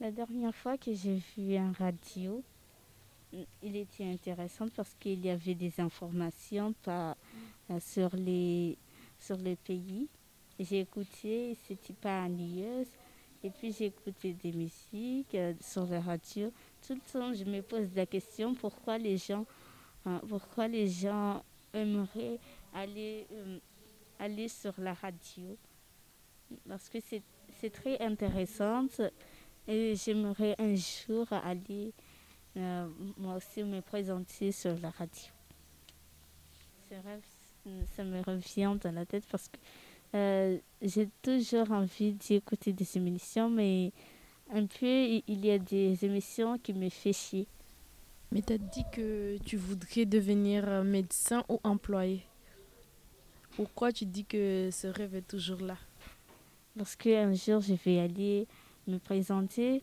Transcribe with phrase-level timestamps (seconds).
[0.00, 2.42] La dernière fois que j'ai vu un radio,
[3.62, 7.12] il était intéressant parce qu'il y avait des informations euh,
[7.80, 8.78] sur, les,
[9.18, 10.08] sur le pays.
[10.58, 12.86] J'ai écouté, c'était pas ennuyeuse.
[13.44, 16.50] Et puis j'ai écouté des musiques euh, sur la radio.
[16.86, 19.44] Tout le temps, je me pose la question pourquoi les gens,
[20.06, 21.44] euh, pourquoi les gens
[21.74, 22.38] aimeraient
[22.72, 23.26] aller,
[24.18, 25.58] aller sur la radio?
[26.66, 28.86] Parce que c'est très intéressant
[29.70, 31.92] et j'aimerais un jour aller
[32.56, 35.28] euh, moi aussi me présenter sur la radio.
[36.90, 39.58] Ce rêve, ça me revient dans la tête parce que
[40.16, 43.92] euh, j'ai toujours envie d'écouter des émissions, mais
[44.52, 47.46] un peu, il y a des émissions qui me font chier.
[48.32, 52.22] Mais tu as dit que tu voudrais devenir médecin ou employé.
[53.54, 55.76] Pourquoi tu dis que ce rêve est toujours là?
[56.76, 58.46] Parce qu'un jour, je vais aller
[58.90, 59.82] me présenter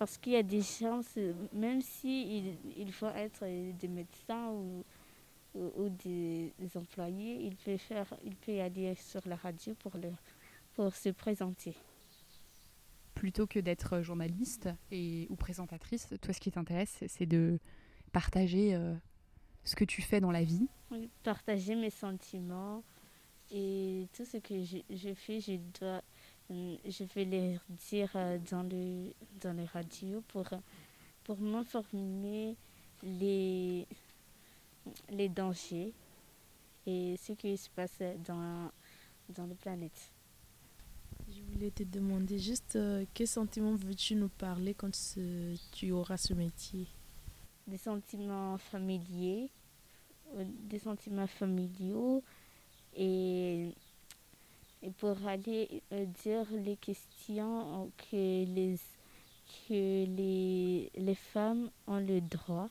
[0.00, 1.18] parce qu'il y a des chances,
[1.52, 4.82] même si il, faut être des médecins ou,
[5.54, 10.10] ou, des, employés, il peut, faire, il peut aller sur la radio pour, le,
[10.74, 11.74] pour se présenter.
[13.14, 17.58] Plutôt que d'être journaliste et, ou présentatrice, toi ce qui t'intéresse, c'est de
[18.10, 18.94] partager euh,
[19.64, 20.66] ce que tu fais dans la vie.
[20.90, 22.82] Oui, partager mes sentiments
[23.50, 26.00] et tout ce que je, je fais, je dois
[26.50, 30.46] je vais les dire euh, dans, le, dans les radios pour,
[31.24, 32.56] pour m'informer
[33.02, 33.86] les,
[35.10, 35.92] les dangers
[36.86, 38.70] et ce qui se passe dans,
[39.28, 40.12] dans la planète.
[41.32, 44.90] Je voulais te demander juste euh, quels sentiments veux-tu nous parler quand
[45.72, 46.86] tu auras ce métier?
[47.68, 49.48] Des sentiments familiers,
[50.36, 52.24] des sentiments familiaux
[52.96, 53.72] et
[54.82, 58.76] et pour aller euh, dire les questions que les,
[59.68, 62.68] que les, les femmes ont le droit.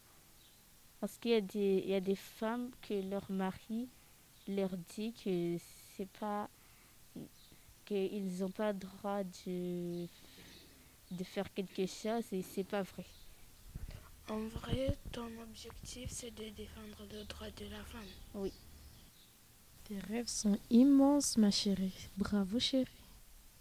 [1.00, 3.88] Parce qu'il y, a des, il y a des femmes que leur mari
[4.48, 5.58] leur dit que
[5.96, 6.50] c'est pas
[7.86, 10.08] qu'ils n'ont pas le droit de,
[11.12, 13.06] de faire quelque chose et c'est pas vrai.
[14.30, 18.02] En vrai, ton objectif c'est de défendre le droit de la femme.
[18.36, 18.52] Oui.
[19.90, 22.10] Tes rêves sont immenses, ma chérie.
[22.16, 22.86] Bravo, chérie.